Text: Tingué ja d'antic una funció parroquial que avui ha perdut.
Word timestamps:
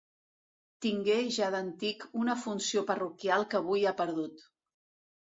Tingué 0.85 1.17
ja 1.35 1.51
d'antic 1.57 2.07
una 2.23 2.39
funció 2.47 2.87
parroquial 2.91 3.49
que 3.53 3.63
avui 3.65 3.89
ha 3.93 3.97
perdut. 4.05 4.47